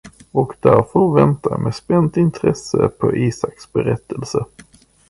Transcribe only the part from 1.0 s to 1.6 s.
väntar jag